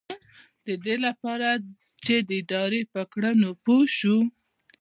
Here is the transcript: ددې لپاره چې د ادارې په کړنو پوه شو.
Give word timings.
ددې 0.65 0.95
لپاره 1.05 1.49
چې 2.03 2.15
د 2.27 2.29
ادارې 2.41 2.81
په 2.93 3.01
کړنو 3.13 3.49
پوه 3.63 3.85
شو. 3.97 4.17